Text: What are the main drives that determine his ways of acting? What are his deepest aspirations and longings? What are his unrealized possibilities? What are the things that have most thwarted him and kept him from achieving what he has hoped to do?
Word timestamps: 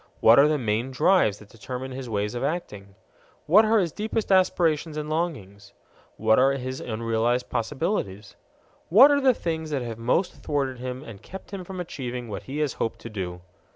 What 0.19 0.39
are 0.39 0.47
the 0.47 0.57
main 0.57 0.89
drives 0.89 1.37
that 1.37 1.49
determine 1.49 1.91
his 1.91 2.09
ways 2.09 2.33
of 2.33 2.43
acting? 2.43 2.95
What 3.45 3.65
are 3.65 3.77
his 3.77 3.91
deepest 3.91 4.31
aspirations 4.31 4.97
and 4.97 5.11
longings? 5.11 5.73
What 6.17 6.39
are 6.39 6.53
his 6.53 6.81
unrealized 6.81 7.51
possibilities? 7.51 8.35
What 8.89 9.11
are 9.11 9.21
the 9.21 9.35
things 9.35 9.69
that 9.69 9.83
have 9.83 9.99
most 9.99 10.33
thwarted 10.41 10.79
him 10.79 11.03
and 11.03 11.21
kept 11.21 11.51
him 11.51 11.63
from 11.63 11.79
achieving 11.79 12.29
what 12.29 12.41
he 12.49 12.57
has 12.65 12.73
hoped 12.81 12.97
to 13.01 13.11
do? 13.11 13.41